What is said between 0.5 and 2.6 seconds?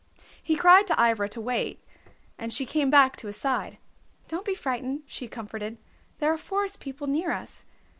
cried to Ivra to wait, and